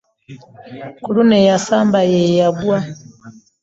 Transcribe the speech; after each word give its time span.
Ku 1.03 1.09
luno 1.15 1.33
eyasamba 1.41 1.99
ye 2.11 2.21
yagwa. 2.39 2.77